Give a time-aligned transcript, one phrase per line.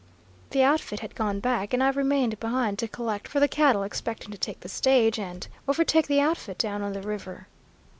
[0.49, 4.31] The outfit had gone back, and I remained behind to collect for the cattle, expecting
[4.31, 7.45] to take the stage and overtake the outfit down on the river.